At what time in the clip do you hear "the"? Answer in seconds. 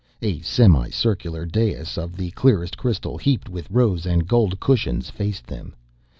2.17-2.31